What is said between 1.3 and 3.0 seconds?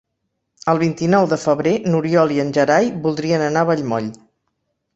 de febrer n'Oriol i en Gerai